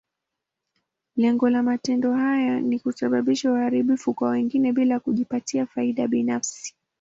Lengo 1.15 1.49
la 1.49 1.61
matendo 1.63 2.13
haya 2.15 2.59
ni 2.59 2.79
kusababisha 2.79 3.51
uharibifu 3.51 4.13
kwa 4.13 4.29
wengine, 4.29 4.71
bila 4.73 4.99
kujipatia 4.99 5.65
faida 5.65 6.07
binafsi. 6.07 6.75